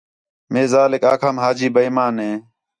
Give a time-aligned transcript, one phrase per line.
[0.51, 2.31] مئے ذالیک آکھام حاجی بے ایمان ہِے